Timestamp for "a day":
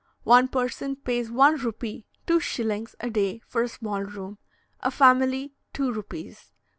3.01-3.39